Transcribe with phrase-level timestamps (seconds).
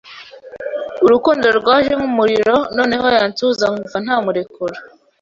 [1.05, 4.77] Urukundo rwaje nk’umuriro, noneho yansuhuza nkumva ntamurekura